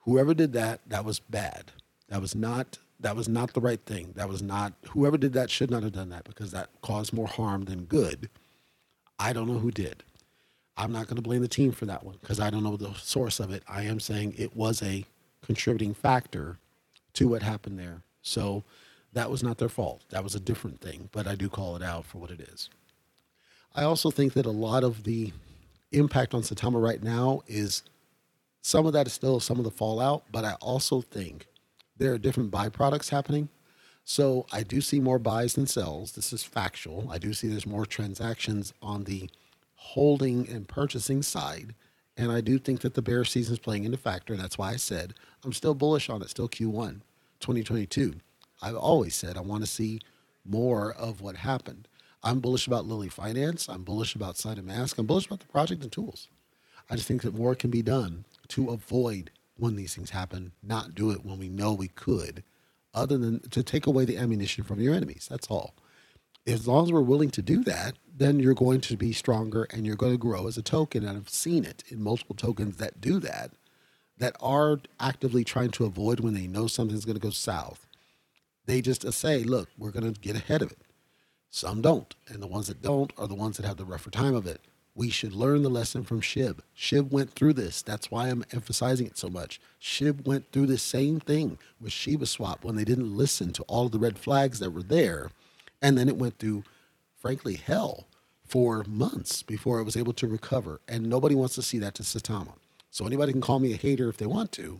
Whoever 0.00 0.34
did 0.34 0.52
that, 0.54 0.80
that 0.88 1.04
was 1.04 1.20
bad. 1.20 1.72
That 2.08 2.20
was 2.20 2.34
not 2.34 2.78
that 3.00 3.16
was 3.16 3.28
not 3.28 3.52
the 3.52 3.60
right 3.60 3.80
thing. 3.84 4.12
That 4.14 4.28
was 4.28 4.42
not 4.42 4.74
whoever 4.90 5.18
did 5.18 5.32
that 5.32 5.50
should 5.50 5.70
not 5.70 5.82
have 5.82 5.92
done 5.92 6.10
that 6.10 6.24
because 6.24 6.52
that 6.52 6.70
caused 6.82 7.12
more 7.12 7.26
harm 7.26 7.64
than 7.64 7.84
good. 7.84 8.30
I 9.18 9.32
don't 9.32 9.48
know 9.48 9.58
who 9.58 9.70
did. 9.70 10.04
I'm 10.76 10.92
not 10.92 11.06
going 11.06 11.16
to 11.16 11.22
blame 11.22 11.42
the 11.42 11.48
team 11.48 11.72
for 11.72 11.84
that 11.86 12.04
one 12.04 12.16
because 12.20 12.40
I 12.40 12.50
don't 12.50 12.62
know 12.64 12.76
the 12.76 12.94
source 12.94 13.40
of 13.40 13.50
it. 13.50 13.62
I 13.68 13.82
am 13.82 14.00
saying 14.00 14.34
it 14.38 14.56
was 14.56 14.82
a 14.82 15.04
contributing 15.44 15.94
factor 15.94 16.58
to 17.14 17.28
what 17.28 17.42
happened 17.42 17.78
there. 17.78 18.02
So 18.22 18.64
that 19.12 19.30
was 19.30 19.42
not 19.42 19.58
their 19.58 19.68
fault. 19.68 20.02
That 20.10 20.24
was 20.24 20.34
a 20.34 20.40
different 20.40 20.80
thing, 20.80 21.08
but 21.12 21.26
I 21.26 21.34
do 21.34 21.48
call 21.48 21.76
it 21.76 21.82
out 21.82 22.04
for 22.06 22.18
what 22.18 22.30
it 22.30 22.40
is. 22.40 22.70
I 23.74 23.84
also 23.84 24.10
think 24.10 24.34
that 24.34 24.46
a 24.46 24.50
lot 24.50 24.84
of 24.84 25.04
the 25.04 25.32
impact 25.92 26.34
on 26.34 26.42
Saitama 26.42 26.82
right 26.82 27.02
now 27.02 27.42
is 27.46 27.82
some 28.62 28.86
of 28.86 28.92
that 28.92 29.06
is 29.06 29.12
still 29.12 29.40
some 29.40 29.58
of 29.58 29.64
the 29.64 29.70
fallout, 29.70 30.24
but 30.30 30.44
I 30.44 30.54
also 30.54 31.00
think 31.00 31.46
there 31.96 32.12
are 32.12 32.18
different 32.18 32.50
byproducts 32.50 33.10
happening. 33.10 33.48
So 34.04 34.46
I 34.52 34.62
do 34.62 34.80
see 34.80 35.00
more 35.00 35.18
buys 35.18 35.54
than 35.54 35.66
sells. 35.66 36.12
This 36.12 36.32
is 36.32 36.42
factual. 36.42 37.10
I 37.10 37.18
do 37.18 37.32
see 37.32 37.48
there's 37.48 37.66
more 37.66 37.86
transactions 37.86 38.72
on 38.82 39.04
the 39.04 39.30
holding 39.74 40.48
and 40.48 40.68
purchasing 40.68 41.22
side. 41.22 41.74
And 42.16 42.30
I 42.30 42.40
do 42.40 42.58
think 42.58 42.80
that 42.80 42.94
the 42.94 43.02
bear 43.02 43.24
season 43.24 43.54
is 43.54 43.58
playing 43.58 43.84
into 43.84 43.98
factor. 43.98 44.36
That's 44.36 44.58
why 44.58 44.70
I 44.72 44.76
said 44.76 45.14
I'm 45.44 45.52
still 45.52 45.74
bullish 45.74 46.08
on 46.10 46.22
it, 46.22 46.30
still 46.30 46.48
Q1 46.48 47.00
2022. 47.40 48.14
I've 48.62 48.76
always 48.76 49.14
said 49.14 49.36
I 49.36 49.40
want 49.40 49.64
to 49.64 49.70
see 49.70 50.00
more 50.44 50.92
of 50.92 51.20
what 51.20 51.36
happened. 51.36 51.88
I'm 52.22 52.38
bullish 52.38 52.68
about 52.68 52.86
Lily 52.86 53.08
Finance. 53.08 53.68
I'm 53.68 53.82
bullish 53.82 54.14
about 54.14 54.36
SaitaMask. 54.36 54.96
I'm 54.96 55.06
bullish 55.06 55.26
about 55.26 55.40
the 55.40 55.46
project 55.46 55.82
and 55.82 55.90
tools. 55.90 56.28
I 56.88 56.94
just 56.94 57.08
think 57.08 57.22
that 57.22 57.34
more 57.34 57.56
can 57.56 57.70
be 57.70 57.82
done 57.82 58.24
to 58.48 58.70
avoid 58.70 59.30
when 59.56 59.74
these 59.76 59.94
things 59.94 60.10
happen, 60.10 60.52
not 60.62 60.94
do 60.94 61.10
it 61.10 61.24
when 61.24 61.38
we 61.38 61.48
know 61.48 61.72
we 61.72 61.88
could, 61.88 62.44
other 62.94 63.18
than 63.18 63.40
to 63.50 63.62
take 63.62 63.86
away 63.86 64.04
the 64.04 64.16
ammunition 64.16 64.64
from 64.64 64.80
your 64.80 64.94
enemies. 64.94 65.26
That's 65.28 65.48
all. 65.48 65.74
As 66.46 66.66
long 66.66 66.84
as 66.84 66.92
we're 66.92 67.00
willing 67.00 67.30
to 67.30 67.42
do 67.42 67.62
that, 67.64 67.94
then 68.14 68.40
you're 68.40 68.54
going 68.54 68.80
to 68.82 68.96
be 68.96 69.12
stronger 69.12 69.66
and 69.70 69.86
you're 69.86 69.96
going 69.96 70.12
to 70.12 70.18
grow 70.18 70.46
as 70.46 70.56
a 70.56 70.62
token. 70.62 71.04
And 71.04 71.16
I've 71.16 71.28
seen 71.28 71.64
it 71.64 71.84
in 71.88 72.02
multiple 72.02 72.36
tokens 72.36 72.76
that 72.76 73.00
do 73.00 73.20
that, 73.20 73.52
that 74.18 74.36
are 74.40 74.80
actively 75.00 75.44
trying 75.44 75.70
to 75.72 75.84
avoid 75.84 76.20
when 76.20 76.34
they 76.34 76.46
know 76.46 76.66
something's 76.66 77.04
going 77.04 77.16
to 77.16 77.20
go 77.20 77.30
south 77.30 77.86
they 78.66 78.80
just 78.80 79.10
say, 79.12 79.42
look, 79.44 79.68
we're 79.76 79.90
going 79.90 80.12
to 80.12 80.20
get 80.20 80.36
ahead 80.36 80.62
of 80.62 80.70
it. 80.70 80.78
Some 81.50 81.82
don't. 81.82 82.14
And 82.28 82.42
the 82.42 82.46
ones 82.46 82.68
that 82.68 82.82
don't 82.82 83.12
are 83.18 83.28
the 83.28 83.34
ones 83.34 83.56
that 83.56 83.66
have 83.66 83.76
the 83.76 83.84
rougher 83.84 84.10
time 84.10 84.34
of 84.34 84.46
it. 84.46 84.60
We 84.94 85.08
should 85.08 85.32
learn 85.32 85.62
the 85.62 85.70
lesson 85.70 86.04
from 86.04 86.20
Shib. 86.20 86.58
Shib 86.76 87.10
went 87.10 87.32
through 87.32 87.54
this. 87.54 87.80
That's 87.80 88.10
why 88.10 88.28
I'm 88.28 88.44
emphasizing 88.52 89.06
it 89.06 89.16
so 89.16 89.28
much. 89.28 89.60
Shib 89.80 90.26
went 90.26 90.52
through 90.52 90.66
the 90.66 90.78
same 90.78 91.18
thing 91.18 91.58
with 91.80 91.92
Shiba 91.92 92.26
Swap 92.26 92.62
when 92.62 92.76
they 92.76 92.84
didn't 92.84 93.16
listen 93.16 93.52
to 93.54 93.62
all 93.64 93.88
the 93.88 93.98
red 93.98 94.18
flags 94.18 94.58
that 94.58 94.70
were 94.70 94.82
there. 94.82 95.30
And 95.80 95.96
then 95.96 96.08
it 96.08 96.18
went 96.18 96.38
through, 96.38 96.64
frankly, 97.16 97.54
hell 97.54 98.06
for 98.46 98.84
months 98.86 99.42
before 99.42 99.80
it 99.80 99.84
was 99.84 99.96
able 99.96 100.12
to 100.12 100.26
recover. 100.26 100.80
And 100.86 101.08
nobody 101.08 101.34
wants 101.34 101.54
to 101.54 101.62
see 101.62 101.78
that 101.78 101.94
to 101.94 102.02
Saitama. 102.02 102.52
So 102.90 103.06
anybody 103.06 103.32
can 103.32 103.40
call 103.40 103.58
me 103.58 103.72
a 103.72 103.78
hater 103.78 104.10
if 104.10 104.18
they 104.18 104.26
want 104.26 104.52
to. 104.52 104.78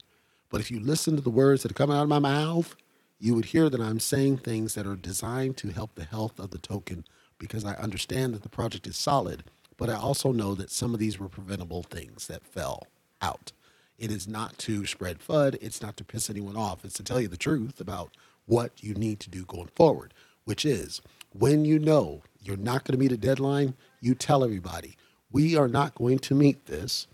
But 0.50 0.60
if 0.60 0.70
you 0.70 0.78
listen 0.78 1.16
to 1.16 1.22
the 1.22 1.30
words 1.30 1.62
that 1.62 1.70
are 1.70 1.74
coming 1.74 1.96
out 1.96 2.02
of 2.02 2.10
my 2.10 2.18
mouth, 2.18 2.76
you 3.22 3.36
would 3.36 3.44
hear 3.46 3.70
that 3.70 3.80
I'm 3.80 4.00
saying 4.00 4.38
things 4.38 4.74
that 4.74 4.84
are 4.84 4.96
designed 4.96 5.56
to 5.58 5.68
help 5.68 5.94
the 5.94 6.02
health 6.04 6.40
of 6.40 6.50
the 6.50 6.58
token 6.58 7.04
because 7.38 7.64
I 7.64 7.74
understand 7.74 8.34
that 8.34 8.42
the 8.42 8.48
project 8.48 8.84
is 8.88 8.96
solid, 8.96 9.44
but 9.76 9.88
I 9.88 9.94
also 9.94 10.32
know 10.32 10.56
that 10.56 10.72
some 10.72 10.92
of 10.92 10.98
these 10.98 11.20
were 11.20 11.28
preventable 11.28 11.84
things 11.84 12.26
that 12.26 12.44
fell 12.44 12.88
out. 13.20 13.52
It 13.96 14.10
is 14.10 14.26
not 14.26 14.58
to 14.58 14.86
spread 14.86 15.20
FUD. 15.20 15.56
It's 15.60 15.80
not 15.80 15.96
to 15.98 16.04
piss 16.04 16.30
anyone 16.30 16.56
off. 16.56 16.84
It's 16.84 16.96
to 16.96 17.04
tell 17.04 17.20
you 17.20 17.28
the 17.28 17.36
truth 17.36 17.80
about 17.80 18.10
what 18.46 18.72
you 18.82 18.92
need 18.94 19.20
to 19.20 19.30
do 19.30 19.44
going 19.44 19.68
forward, 19.68 20.12
which 20.44 20.64
is 20.64 21.00
when 21.32 21.64
you 21.64 21.78
know 21.78 22.22
you're 22.42 22.56
not 22.56 22.82
going 22.82 22.98
to 22.98 23.00
meet 23.00 23.12
a 23.12 23.16
deadline, 23.16 23.74
you 24.00 24.16
tell 24.16 24.42
everybody, 24.42 24.96
we 25.30 25.56
are 25.56 25.68
not 25.68 25.94
going 25.94 26.18
to 26.18 26.34
meet 26.34 26.66
this. 26.66 27.06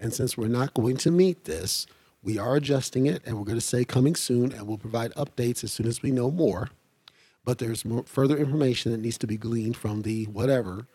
And 0.00 0.14
since 0.14 0.34
we're 0.34 0.48
not 0.48 0.72
going 0.72 0.96
to 0.96 1.10
meet 1.10 1.44
this, 1.44 1.86
we 2.22 2.38
are 2.38 2.56
adjusting 2.56 3.06
it 3.06 3.22
and 3.26 3.36
we're 3.36 3.44
going 3.44 3.58
to 3.58 3.60
say 3.60 3.84
coming 3.84 4.14
soon 4.14 4.52
and 4.52 4.66
we'll 4.66 4.78
provide 4.78 5.12
updates 5.14 5.64
as 5.64 5.72
soon 5.72 5.86
as 5.86 6.02
we 6.02 6.10
know 6.10 6.30
more. 6.30 6.70
But 7.44 7.58
there's 7.58 7.84
more 7.84 8.04
further 8.04 8.36
information 8.36 8.92
that 8.92 9.00
needs 9.00 9.18
to 9.18 9.26
be 9.26 9.36
gleaned 9.36 9.76
from 9.76 10.02
the 10.02 10.24
whatever 10.26 10.86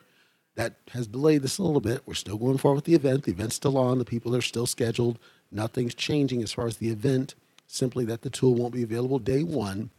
that 0.56 0.76
has 0.92 1.08
delayed 1.08 1.42
this 1.42 1.58
a 1.58 1.64
little 1.64 1.82
bit. 1.82 2.02
We're 2.06 2.14
still 2.14 2.38
going 2.38 2.58
forward 2.58 2.78
with 2.78 2.86
the 2.86 2.96
event. 2.96 3.24
The 3.24 3.32
event's 3.32 3.56
still 3.56 3.78
on. 3.78 4.00
The 4.00 4.06
people 4.06 4.36
are 4.36 4.42
still 4.42 4.66
scheduled. 4.66 5.20
Nothing's 5.52 5.94
changing 5.94 6.42
as 6.42 6.54
far 6.54 6.68
as 6.68 6.78
the 6.78 6.90
event, 6.90 7.36
simply 7.68 8.06
that 8.06 8.22
the 8.22 8.30
tool 8.30 8.56
won't 8.56 8.74
be 8.74 8.84
available 8.84 9.20
day 9.20 9.44
one 9.44 9.92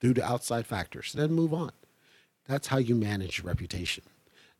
due 0.00 0.14
to 0.14 0.24
outside 0.24 0.66
factors. 0.66 1.12
Then 1.12 1.32
move 1.32 1.54
on. 1.54 1.72
That's 2.48 2.66
how 2.66 2.78
you 2.78 2.94
manage 2.94 3.42
reputation. 3.42 4.04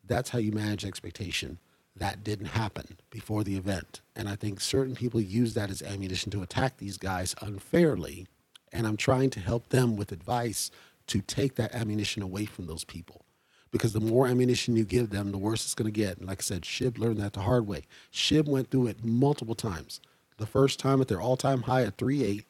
That's 0.07 0.31
how 0.31 0.39
you 0.39 0.53
manage 0.53 0.85
expectation. 0.85 1.59
That 1.95 2.25
didn't 2.25 2.47
happen 2.47 2.99
before 3.11 3.45
the 3.45 3.57
event. 3.57 4.01
And 4.17 4.29
I 4.29 4.37
think 4.37 4.61
certain 4.61 4.95
people 4.95 5.21
use 5.21 5.55
that 5.55 5.71
as 5.71 5.83
ammunition 5.83 6.31
to 6.33 6.43
attack 6.43 6.79
these 6.79 6.97
guys 6.97 7.35
unfairly. 7.41 8.27
And 8.73 8.87
I'm 8.87 8.97
trying 8.97 9.31
to 9.31 9.41
help 9.41 9.69
them 9.69 9.97
with 9.97 10.13
advice 10.13 10.71
to 11.09 11.21
take 11.21 11.57
that 11.57 11.75
ammunition 11.75 12.23
away 12.23 12.47
from 12.47 12.67
those 12.67 12.85
people. 12.85 13.25
Because 13.71 13.93
the 13.93 14.01
more 14.01 14.27
ammunition 14.27 14.77
you 14.77 14.85
give 14.85 15.11
them, 15.11 15.33
the 15.33 15.39
worse 15.39 15.65
it's 15.65 15.75
going 15.75 15.91
to 15.91 16.01
get. 16.01 16.19
And 16.19 16.27
like 16.27 16.41
I 16.41 16.43
said, 16.43 16.63
Shib 16.63 16.99
learned 16.99 17.19
that 17.19 17.33
the 17.35 17.41
hard 17.41 17.67
way. 17.67 17.83
Shib 18.13 18.47
went 18.47 18.71
through 18.71 18.89
it 18.89 19.05
multiple 19.05 19.55
times. 19.55 20.01
The 20.39 20.47
first 20.47 20.79
time 20.79 21.01
at 21.01 21.09
their 21.09 21.21
all 21.21 21.37
time 21.37 21.63
high 21.63 21.85
at 21.85 21.97
3.8, 21.97 22.45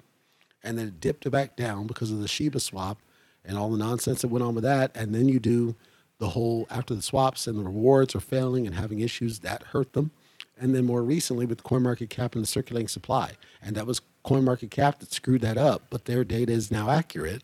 and 0.65 0.79
then 0.79 0.89
it 0.89 1.01
dipped 1.01 1.29
back 1.31 1.57
down 1.57 1.87
because 1.87 2.11
of 2.11 2.21
the 2.21 2.29
Shiba 2.29 2.61
swap 2.61 2.99
and 3.45 3.59
all 3.59 3.71
the 3.71 3.79
nonsense 3.79 4.23
that 4.23 4.29
went 4.29 4.45
on 4.45 4.55
with 4.55 4.65
that. 4.65 4.93
And 4.97 5.15
then 5.15 5.29
you 5.29 5.41
do 5.41 5.75
the 6.23 6.29
whole 6.29 6.69
after 6.71 6.95
the 6.95 7.03
swaps 7.03 7.49
and 7.49 7.59
the 7.59 7.65
rewards 7.65 8.15
are 8.15 8.21
failing 8.21 8.65
and 8.65 8.77
having 8.77 9.01
issues 9.01 9.41
that 9.41 9.65
hurt 9.65 9.93
them. 9.93 10.13
And 10.57 10.73
then 10.73 10.85
more 10.85 11.03
recently 11.03 11.47
with 11.47 11.65
coin 11.65 11.83
market 11.83 12.11
cap 12.11 12.37
and 12.37 12.45
the 12.45 12.47
circulating 12.47 12.87
supply. 12.87 13.33
And 13.61 13.75
that 13.75 13.89
was 13.89 14.03
coin 14.23 14.45
market 14.45 14.71
cap 14.71 15.01
that 15.01 15.13
screwed 15.13 15.41
that 15.41 15.59
up, 15.59 15.83
but 15.91 16.05
their 16.05 16.23
data 16.23 16.53
is 16.53 16.71
now 16.71 16.91
accurate. 16.91 17.43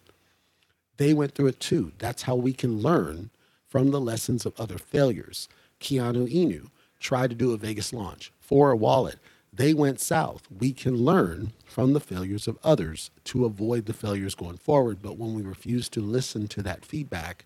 They 0.97 1.13
went 1.13 1.35
through 1.35 1.49
it 1.49 1.59
too. 1.59 1.91
That's 1.99 2.23
how 2.23 2.37
we 2.37 2.53
can 2.53 2.79
learn 2.79 3.31
from 3.67 3.91
the 3.91 4.01
lessons 4.01 4.47
of 4.47 4.55
other 4.61 4.79
failures. 4.79 5.49
Keanu 5.81 6.33
Inu 6.33 6.69
tried 7.01 7.31
to 7.31 7.37
do 7.37 7.51
a 7.51 7.57
Vegas 7.57 7.93
launch 7.93 8.33
for 8.39 8.71
a 8.71 8.77
wallet. 8.77 9.19
They 9.53 9.75
went 9.75 9.99
south. 9.99 10.47
We 10.57 10.73
can 10.73 10.95
learn 10.99 11.53
from 11.65 11.95
the 11.95 12.01
failures 12.01 12.47
of 12.47 12.59
others 12.63 13.11
to 13.25 13.45
avoid 13.45 13.87
the 13.87 13.93
failures 13.93 14.37
going 14.37 14.59
forward. 14.59 15.03
But 15.03 15.19
when 15.19 15.35
we 15.35 15.43
refuse 15.43 15.89
to 15.89 16.01
listen 16.01 16.47
to 16.47 16.63
that 16.63 16.85
feedback, 16.85 17.45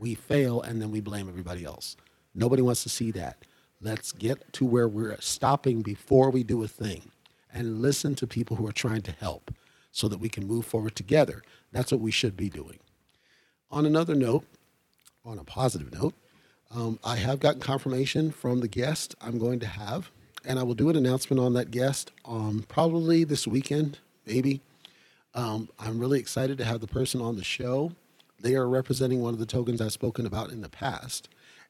we 0.00 0.14
fail 0.14 0.62
and 0.62 0.80
then 0.80 0.90
we 0.90 1.00
blame 1.00 1.28
everybody 1.28 1.64
else. 1.64 1.96
Nobody 2.34 2.62
wants 2.62 2.82
to 2.82 2.88
see 2.88 3.10
that. 3.12 3.36
Let's 3.80 4.12
get 4.12 4.52
to 4.54 4.64
where 4.64 4.88
we're 4.88 5.16
stopping 5.20 5.82
before 5.82 6.30
we 6.30 6.42
do 6.42 6.62
a 6.64 6.68
thing 6.68 7.10
and 7.52 7.82
listen 7.82 8.14
to 8.16 8.26
people 8.26 8.56
who 8.56 8.66
are 8.66 8.72
trying 8.72 9.02
to 9.02 9.12
help 9.12 9.54
so 9.92 10.08
that 10.08 10.20
we 10.20 10.28
can 10.28 10.46
move 10.46 10.66
forward 10.66 10.94
together. 10.94 11.42
That's 11.72 11.92
what 11.92 12.00
we 12.00 12.10
should 12.10 12.36
be 12.36 12.48
doing. 12.48 12.78
On 13.70 13.86
another 13.86 14.14
note, 14.14 14.44
on 15.24 15.38
a 15.38 15.44
positive 15.44 15.92
note, 15.92 16.14
um, 16.74 16.98
I 17.02 17.16
have 17.16 17.40
gotten 17.40 17.60
confirmation 17.60 18.30
from 18.30 18.60
the 18.60 18.68
guest 18.68 19.14
I'm 19.20 19.38
going 19.38 19.60
to 19.60 19.66
have, 19.66 20.10
and 20.44 20.58
I 20.58 20.62
will 20.62 20.74
do 20.74 20.88
an 20.88 20.96
announcement 20.96 21.40
on 21.40 21.54
that 21.54 21.70
guest 21.70 22.12
um, 22.24 22.64
probably 22.68 23.24
this 23.24 23.46
weekend, 23.46 23.98
maybe. 24.26 24.60
Um, 25.34 25.68
I'm 25.78 25.98
really 25.98 26.20
excited 26.20 26.58
to 26.58 26.64
have 26.64 26.80
the 26.80 26.86
person 26.86 27.20
on 27.20 27.36
the 27.36 27.44
show. 27.44 27.92
They 28.40 28.54
are 28.54 28.68
representing 28.68 29.20
one 29.20 29.34
of 29.34 29.40
the 29.40 29.46
tokens 29.46 29.80
I've 29.80 29.92
spoken 29.92 30.26
about 30.26 30.50
in 30.50 30.60
the 30.60 30.68
past, 30.68 31.28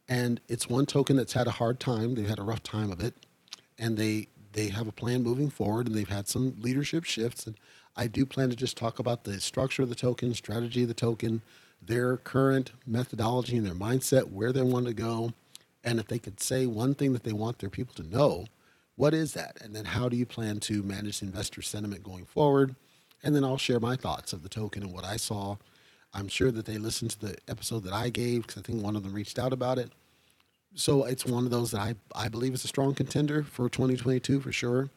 and 0.08 0.40
it's 0.48 0.68
one 0.68 0.86
token 0.86 1.16
that's 1.16 1.32
had 1.32 1.46
a 1.46 1.52
hard 1.52 1.80
time. 1.80 2.14
They've 2.14 2.28
had 2.28 2.38
a 2.38 2.44
rough 2.44 2.62
time 2.62 2.90
of 2.92 3.00
it, 3.00 3.14
and 3.78 3.96
they 3.96 4.28
they 4.52 4.68
have 4.68 4.88
a 4.88 4.92
plan 4.92 5.22
moving 5.22 5.50
forward, 5.50 5.86
and 5.86 5.94
they've 5.94 6.08
had 6.08 6.28
some 6.28 6.56
leadership 6.60 7.04
shifts. 7.04 7.46
And 7.46 7.56
I 7.96 8.06
do 8.06 8.26
plan 8.26 8.50
to 8.50 8.56
just 8.56 8.76
talk 8.76 8.98
about 8.98 9.24
the 9.24 9.40
structure 9.40 9.82
of 9.82 9.88
the 9.88 9.94
token, 9.94 10.34
strategy 10.34 10.82
of 10.82 10.88
the 10.88 10.94
token, 10.94 11.42
their 11.80 12.16
current 12.16 12.72
methodology 12.86 13.56
and 13.56 13.66
their 13.66 13.74
mindset, 13.74 14.30
where 14.30 14.52
they 14.52 14.62
want 14.62 14.86
to 14.86 14.94
go. 14.94 15.32
And 15.84 15.98
if 15.98 16.08
they 16.08 16.18
could 16.18 16.40
say 16.40 16.66
one 16.66 16.94
thing 16.94 17.12
that 17.12 17.22
they 17.22 17.32
want 17.32 17.58
their 17.58 17.70
people 17.70 17.94
to 17.94 18.02
know, 18.02 18.46
what 18.96 19.14
is 19.14 19.32
that? 19.32 19.56
And 19.62 19.74
then 19.74 19.86
how 19.86 20.08
do 20.08 20.16
you 20.16 20.26
plan 20.26 20.60
to 20.60 20.82
manage 20.82 21.22
investor 21.22 21.62
sentiment 21.62 22.02
going 22.02 22.26
forward? 22.26 22.74
And 23.22 23.34
then 23.34 23.44
I'll 23.44 23.56
share 23.56 23.80
my 23.80 23.96
thoughts 23.96 24.32
of 24.32 24.42
the 24.42 24.48
token 24.48 24.82
and 24.82 24.92
what 24.92 25.04
I 25.04 25.16
saw. 25.16 25.56
I'm 26.12 26.28
sure 26.28 26.50
that 26.50 26.66
they 26.66 26.78
listened 26.78 27.12
to 27.12 27.20
the 27.20 27.36
episode 27.48 27.84
that 27.84 27.92
I 27.92 28.10
gave 28.10 28.46
because 28.46 28.58
I 28.58 28.66
think 28.66 28.82
one 28.82 28.96
of 28.96 29.02
them 29.02 29.12
reached 29.12 29.38
out 29.38 29.52
about 29.52 29.78
it. 29.78 29.90
So 30.74 31.04
it's 31.04 31.26
one 31.26 31.44
of 31.44 31.50
those 31.50 31.72
that 31.72 31.80
I, 31.80 31.94
I 32.14 32.28
believe 32.28 32.54
is 32.54 32.64
a 32.64 32.68
strong 32.68 32.94
contender 32.94 33.42
for 33.42 33.68
2022 33.68 34.40
for 34.40 34.52
sure. 34.52 34.88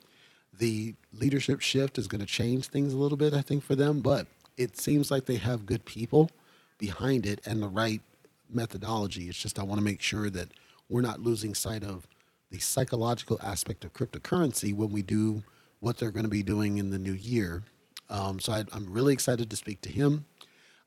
The 0.57 0.93
leadership 1.11 1.61
shift 1.61 1.97
is 1.97 2.07
going 2.07 2.21
to 2.21 2.27
change 2.27 2.67
things 2.67 2.93
a 2.93 2.97
little 2.97 3.17
bit, 3.17 3.33
I 3.33 3.41
think, 3.41 3.63
for 3.63 3.75
them, 3.75 4.01
but 4.01 4.27
it 4.55 4.77
seems 4.77 5.09
like 5.09 5.25
they 5.25 5.37
have 5.37 5.65
good 5.65 5.85
people 5.85 6.29
behind 6.77 7.25
it 7.25 7.41
and 7.45 7.61
the 7.61 7.67
right 7.67 8.01
methodology. 8.49 9.29
It's 9.29 9.37
just 9.37 9.57
I 9.57 9.63
want 9.63 9.79
to 9.79 9.83
make 9.83 10.01
sure 10.01 10.29
that 10.29 10.49
we're 10.89 11.01
not 11.01 11.21
losing 11.21 11.55
sight 11.55 11.83
of 11.83 12.07
the 12.51 12.59
psychological 12.59 13.39
aspect 13.41 13.83
of 13.83 13.93
cryptocurrency 13.93 14.75
when 14.75 14.91
we 14.91 15.01
do 15.01 15.41
what 15.79 15.97
they're 15.97 16.11
going 16.11 16.25
to 16.25 16.29
be 16.29 16.43
doing 16.43 16.77
in 16.77 16.91
the 16.91 16.99
new 16.99 17.13
year. 17.13 17.63
Um, 18.09 18.39
so 18.39 18.53
I, 18.53 18.63
I'm 18.73 18.91
really 18.93 19.11
excited 19.13 19.49
to 19.49 19.55
speak 19.55 19.81
to 19.81 19.89
him. 19.89 20.25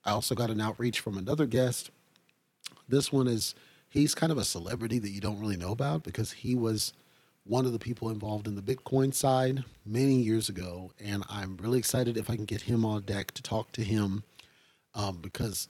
I 0.07 0.13
also 0.13 0.37
got 0.37 0.51
an 0.51 0.61
outreach 0.61 1.01
from 1.01 1.19
another 1.19 1.47
guest. 1.47 1.91
This 2.89 3.13
one 3.13 3.27
is 3.27 3.57
he's 3.89 4.15
kind 4.15 4.31
of 4.31 4.39
a 4.39 4.45
celebrity 4.45 5.01
that 5.01 5.11
you 5.11 5.21
don't 5.21 5.41
really 5.41 5.57
know 5.57 5.73
about 5.73 6.05
because 6.05 6.31
he 6.31 6.55
was 6.55 6.93
one 7.45 7.67
of 7.67 7.73
the 7.73 7.79
people 7.79 8.09
involved 8.09 8.47
in 8.47 8.55
the 8.55 8.63
Bitcoin 8.63 9.13
side 9.13 9.65
many 9.85 10.15
years 10.15 10.49
ago, 10.49 10.93
and 11.05 11.25
I'm 11.29 11.57
really 11.57 11.79
excited 11.79 12.17
if 12.17 12.31
I 12.31 12.37
can 12.37 12.45
get 12.45 12.63
him 12.63 12.85
on 12.85 13.03
deck 13.03 13.33
to 13.33 13.43
talk 13.43 13.73
to 13.73 13.83
him 13.85 14.23
um, 14.95 15.19
because 15.21 15.69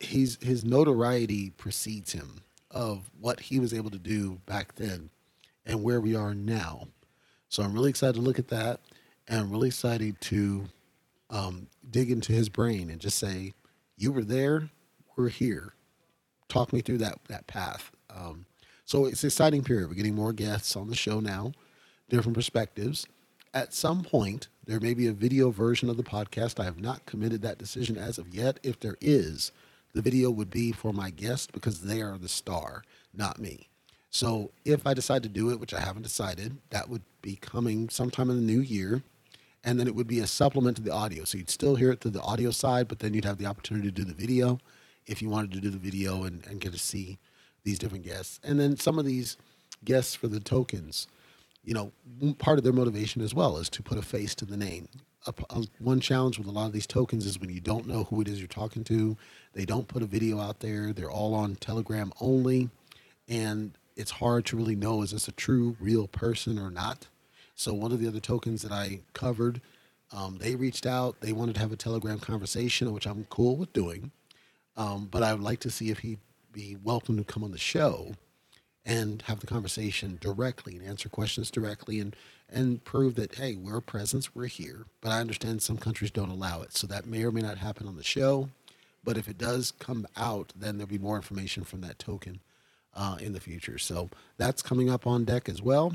he's 0.00 0.38
his 0.40 0.64
notoriety 0.64 1.50
precedes 1.50 2.12
him 2.12 2.42
of 2.70 3.10
what 3.20 3.40
he 3.40 3.58
was 3.58 3.74
able 3.74 3.90
to 3.90 3.98
do 3.98 4.40
back 4.46 4.76
then 4.76 5.10
and 5.66 5.82
where 5.82 6.00
we 6.00 6.14
are 6.14 6.34
now. 6.34 6.86
So 7.48 7.64
I'm 7.64 7.72
really 7.72 7.90
excited 7.90 8.14
to 8.14 8.20
look 8.20 8.38
at 8.38 8.48
that, 8.48 8.80
and 9.26 9.40
I'm 9.40 9.50
really 9.50 9.68
excited 9.68 10.20
to 10.22 10.66
um, 11.30 11.68
dig 11.88 12.10
into 12.10 12.32
his 12.32 12.48
brain 12.48 12.90
and 12.90 13.00
just 13.00 13.18
say, 13.18 13.54
"You 13.96 14.12
were 14.12 14.24
there, 14.24 14.70
we're 15.16 15.28
here. 15.28 15.74
Talk 16.48 16.72
me 16.72 16.80
through 16.80 16.98
that 16.98 17.18
that 17.28 17.46
path." 17.46 17.90
Um, 18.14 18.46
so 18.84 19.06
it's 19.06 19.22
an 19.22 19.28
exciting 19.28 19.62
period. 19.62 19.88
We're 19.88 19.94
getting 19.94 20.14
more 20.16 20.32
guests 20.32 20.76
on 20.76 20.88
the 20.88 20.96
show 20.96 21.20
now, 21.20 21.52
different 22.08 22.34
perspectives. 22.34 23.06
At 23.54 23.74
some 23.74 24.02
point, 24.02 24.48
there 24.66 24.80
may 24.80 24.94
be 24.94 25.06
a 25.08 25.12
video 25.12 25.50
version 25.50 25.88
of 25.88 25.96
the 25.96 26.02
podcast. 26.02 26.60
I 26.60 26.64
have 26.64 26.80
not 26.80 27.06
committed 27.06 27.42
that 27.42 27.58
decision 27.58 27.96
as 27.96 28.18
of 28.18 28.34
yet. 28.34 28.60
If 28.62 28.78
there 28.80 28.96
is, 29.00 29.52
the 29.92 30.02
video 30.02 30.30
would 30.30 30.50
be 30.50 30.72
for 30.72 30.92
my 30.92 31.10
guest 31.10 31.52
because 31.52 31.82
they 31.82 32.00
are 32.00 32.18
the 32.18 32.28
star, 32.28 32.84
not 33.12 33.40
me. 33.40 33.68
So 34.10 34.50
if 34.64 34.86
I 34.86 34.94
decide 34.94 35.22
to 35.22 35.28
do 35.28 35.50
it, 35.50 35.60
which 35.60 35.74
I 35.74 35.80
haven't 35.80 36.02
decided, 36.02 36.58
that 36.70 36.88
would 36.88 37.02
be 37.22 37.36
coming 37.36 37.88
sometime 37.88 38.30
in 38.30 38.36
the 38.36 38.52
new 38.52 38.60
year. 38.60 39.02
And 39.62 39.78
then 39.78 39.86
it 39.86 39.94
would 39.94 40.06
be 40.06 40.20
a 40.20 40.26
supplement 40.26 40.76
to 40.78 40.82
the 40.82 40.92
audio. 40.92 41.24
So 41.24 41.38
you'd 41.38 41.50
still 41.50 41.76
hear 41.76 41.92
it 41.92 42.00
through 42.00 42.12
the 42.12 42.22
audio 42.22 42.50
side, 42.50 42.88
but 42.88 43.00
then 43.00 43.12
you'd 43.12 43.26
have 43.26 43.38
the 43.38 43.46
opportunity 43.46 43.88
to 43.88 43.94
do 43.94 44.04
the 44.04 44.14
video 44.14 44.58
if 45.06 45.20
you 45.20 45.28
wanted 45.28 45.52
to 45.52 45.60
do 45.60 45.70
the 45.70 45.78
video 45.78 46.24
and, 46.24 46.46
and 46.46 46.60
get 46.60 46.72
to 46.72 46.78
see 46.78 47.18
these 47.64 47.78
different 47.78 48.04
guests. 48.04 48.40
And 48.42 48.58
then 48.58 48.76
some 48.76 48.98
of 48.98 49.04
these 49.04 49.36
guests 49.84 50.14
for 50.14 50.28
the 50.28 50.40
tokens, 50.40 51.06
you 51.62 51.74
know, 51.74 51.92
part 52.38 52.58
of 52.58 52.64
their 52.64 52.72
motivation 52.72 53.20
as 53.20 53.34
well 53.34 53.58
is 53.58 53.68
to 53.70 53.82
put 53.82 53.98
a 53.98 54.02
face 54.02 54.34
to 54.36 54.46
the 54.46 54.56
name 54.56 54.88
a, 55.26 55.34
a, 55.50 55.64
one 55.78 56.00
challenge 56.00 56.38
with 56.38 56.46
a 56.46 56.50
lot 56.50 56.66
of 56.66 56.72
these 56.72 56.86
tokens 56.86 57.26
is 57.26 57.38
when 57.38 57.50
you 57.50 57.60
don't 57.60 57.86
know 57.86 58.04
who 58.04 58.20
it 58.20 58.28
is 58.28 58.38
you're 58.38 58.48
talking 58.48 58.84
to, 58.84 59.16
they 59.52 59.64
don't 59.64 59.88
put 59.88 60.02
a 60.02 60.06
video 60.06 60.40
out 60.40 60.60
there. 60.60 60.92
They're 60.92 61.10
all 61.10 61.34
on 61.34 61.56
Telegram 61.56 62.12
only, 62.20 62.70
and 63.28 63.72
it's 63.96 64.10
hard 64.12 64.46
to 64.46 64.56
really 64.56 64.76
know 64.76 65.02
is 65.02 65.10
this 65.10 65.28
a 65.28 65.32
true, 65.32 65.76
real 65.80 66.06
person 66.08 66.58
or 66.58 66.70
not. 66.70 67.08
So 67.60 67.74
one 67.74 67.92
of 67.92 68.00
the 68.00 68.08
other 68.08 68.20
tokens 68.20 68.62
that 68.62 68.72
I 68.72 69.00
covered, 69.12 69.60
um, 70.12 70.38
they 70.38 70.54
reached 70.54 70.86
out. 70.86 71.20
They 71.20 71.34
wanted 71.34 71.56
to 71.56 71.60
have 71.60 71.72
a 71.72 71.76
Telegram 71.76 72.18
conversation, 72.18 72.90
which 72.90 73.06
I'm 73.06 73.26
cool 73.28 73.54
with 73.58 73.74
doing. 73.74 74.12
Um, 74.78 75.08
but 75.10 75.22
I 75.22 75.34
would 75.34 75.42
like 75.42 75.60
to 75.60 75.70
see 75.70 75.90
if 75.90 75.98
he'd 75.98 76.20
be 76.50 76.78
welcome 76.82 77.18
to 77.18 77.22
come 77.22 77.44
on 77.44 77.50
the 77.50 77.58
show 77.58 78.14
and 78.86 79.20
have 79.26 79.40
the 79.40 79.46
conversation 79.46 80.16
directly 80.22 80.74
and 80.74 80.86
answer 80.86 81.10
questions 81.10 81.50
directly 81.50 82.00
and 82.00 82.16
and 82.48 82.82
prove 82.82 83.14
that 83.16 83.34
hey 83.34 83.56
we're 83.56 83.76
a 83.76 83.82
presence 83.82 84.34
we're 84.34 84.46
here. 84.46 84.86
But 85.02 85.10
i 85.10 85.20
understand 85.20 85.60
some 85.60 85.76
countries 85.76 86.10
don't 86.10 86.30
allow 86.30 86.62
it. 86.62 86.74
So 86.74 86.86
that 86.86 87.04
may 87.04 87.24
or 87.24 87.30
may 87.30 87.42
not 87.42 87.58
happen 87.58 87.86
on 87.86 87.96
the 87.96 88.02
show. 88.02 88.48
But 89.04 89.18
if 89.18 89.28
it 89.28 89.36
does 89.36 89.70
come 89.70 90.06
out 90.16 90.54
then 90.56 90.78
there'll 90.78 90.88
be 90.88 90.96
more 90.96 91.16
information 91.16 91.64
from 91.64 91.82
that 91.82 91.98
token 91.98 92.40
uh, 92.94 93.18
in 93.20 93.34
the 93.34 93.38
future. 93.38 93.76
So 93.76 94.08
that's 94.38 94.62
coming 94.62 94.88
up 94.88 95.06
on 95.06 95.26
deck 95.26 95.46
as 95.46 95.60
well 95.60 95.92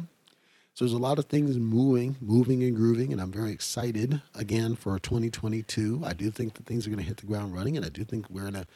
So 0.75 0.83
there's 0.83 0.91
a 0.91 0.97
lot 0.97 1.19
of 1.19 1.25
things 1.27 1.55
moving, 1.55 2.17
moving 2.19 2.61
and 2.61 2.75
grooving, 2.75 3.13
and 3.13 3.21
I'm 3.21 3.31
very 3.31 3.53
excited 3.53 4.21
again 4.37 4.75
for 4.75 4.99
2022. 4.99 6.01
I 6.03 6.11
do 6.11 6.29
think 6.29 6.55
that 6.55 6.65
things 6.65 6.85
are 6.85 6.89
going 6.89 6.99
to 7.01 7.05
hit 7.05 7.15
the 7.15 7.25
ground 7.25 7.55
running, 7.55 7.77
and 7.77 7.85
I 7.85 7.87
do 7.87 8.03
think 8.03 8.29
we're 8.29 8.49
in 8.49 8.57
a 8.57 8.67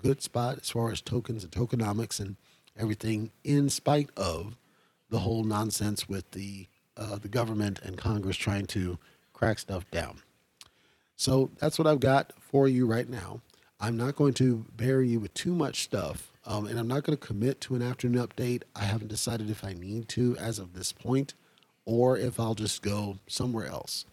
good 0.00 0.22
spot 0.22 0.60
as 0.62 0.70
far 0.70 0.90
as 0.90 1.02
tokens 1.02 1.44
and 1.44 1.52
tokenomics 1.52 2.20
and 2.20 2.36
everything, 2.74 3.32
in 3.44 3.68
spite 3.68 4.08
of 4.16 4.56
the 5.10 5.18
whole 5.18 5.44
nonsense 5.44 6.08
with 6.08 6.30
the 6.30 6.68
uh, 6.96 7.16
the 7.16 7.28
government 7.28 7.80
and 7.82 7.98
Congress 7.98 8.38
trying 8.38 8.64
to 8.68 8.98
crack 9.34 9.58
stuff 9.58 9.84
down. 9.90 10.22
So 11.16 11.50
that's 11.58 11.78
what 11.78 11.86
I've 11.86 12.00
got 12.00 12.32
for 12.40 12.66
you 12.66 12.86
right 12.86 13.08
now. 13.08 13.42
I'm 13.82 13.96
not 13.96 14.14
going 14.14 14.32
to 14.34 14.64
bury 14.76 15.08
you 15.08 15.18
with 15.18 15.34
too 15.34 15.52
much 15.52 15.82
stuff, 15.82 16.30
um, 16.46 16.66
and 16.66 16.78
I'm 16.78 16.86
not 16.86 17.02
going 17.02 17.18
to 17.18 17.26
commit 17.26 17.60
to 17.62 17.74
an 17.74 17.82
afternoon 17.82 18.24
update. 18.24 18.62
I 18.76 18.84
haven't 18.84 19.08
decided 19.08 19.50
if 19.50 19.64
I 19.64 19.72
need 19.72 20.08
to 20.10 20.36
as 20.36 20.60
of 20.60 20.72
this 20.72 20.92
point, 20.92 21.34
or 21.84 22.16
if 22.16 22.38
I'll 22.38 22.54
just 22.54 22.80
go 22.80 23.18
somewhere 23.26 23.66
else, 23.66 24.04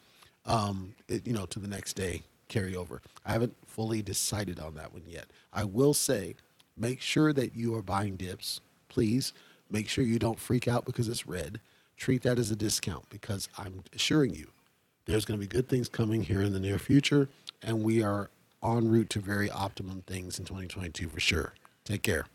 um, 0.47 0.95
it, 1.07 1.27
you 1.27 1.33
know, 1.33 1.45
to 1.45 1.59
the 1.59 1.67
next 1.67 1.93
day 1.93 2.23
carry 2.47 2.75
over. 2.75 2.99
I 3.23 3.31
haven't 3.31 3.55
fully 3.67 4.01
decided 4.01 4.59
on 4.59 4.73
that 4.73 4.91
one 4.91 5.03
yet. 5.05 5.25
I 5.53 5.65
will 5.65 5.93
say, 5.93 6.33
make 6.75 6.99
sure 6.99 7.31
that 7.31 7.55
you 7.55 7.75
are 7.75 7.83
buying 7.83 8.15
dips, 8.15 8.61
please. 8.87 9.33
Make 9.69 9.87
sure 9.87 10.03
you 10.03 10.17
don't 10.17 10.39
freak 10.39 10.67
out 10.67 10.83
because 10.83 11.07
it's 11.07 11.27
red. 11.27 11.59
Treat 11.95 12.23
that 12.23 12.39
as 12.39 12.49
a 12.49 12.55
discount 12.55 13.07
because 13.11 13.47
I'm 13.55 13.83
assuring 13.93 14.33
you 14.33 14.47
there's 15.05 15.25
going 15.25 15.39
to 15.39 15.45
be 15.45 15.47
good 15.47 15.69
things 15.69 15.87
coming 15.87 16.23
here 16.23 16.41
in 16.41 16.53
the 16.53 16.59
near 16.59 16.79
future, 16.79 17.29
and 17.61 17.83
we 17.83 18.01
are 18.01 18.31
en 18.63 18.89
route 18.89 19.09
to 19.11 19.19
very 19.19 19.49
optimum 19.49 20.03
things 20.05 20.39
in 20.39 20.45
2022 20.45 21.09
for 21.09 21.19
sure. 21.19 21.53
Take 21.85 22.03
care. 22.03 22.25